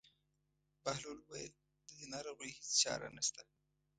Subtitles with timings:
[0.83, 1.53] بهلول وویل:
[1.87, 3.41] د دې ناروغۍ هېڅ چاره نشته.